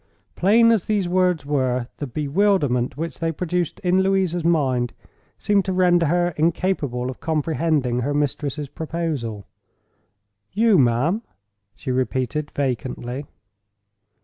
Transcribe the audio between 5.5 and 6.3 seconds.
to render her